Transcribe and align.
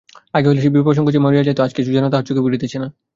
আগে 0.33 0.47
হইলে 0.49 0.61
বিভা 0.75 0.91
সংকোচে 0.97 1.19
মারিয়া 1.19 1.43
যাইত, 1.43 1.59
আজ 1.61 1.71
কিছুই 1.73 1.95
যেন 1.97 2.05
তাহার 2.09 2.27
চোখে 2.27 2.43
পড়িতেছে 2.45 2.77
না। 2.79 2.87